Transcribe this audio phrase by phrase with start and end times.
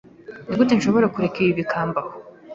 [0.47, 2.11] Nigute ushobora kureka ibi bikambaho?